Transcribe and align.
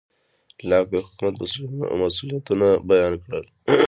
لاک 0.69 0.85
د 0.91 0.95
حکومت 1.05 1.35
مسوولیتونه 2.01 2.67
بیان 2.89 3.13
کړل. 3.23 3.45